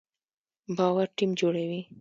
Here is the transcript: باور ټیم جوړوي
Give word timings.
باور 0.77 1.07
ټیم 1.17 1.31
جوړوي 1.39 1.81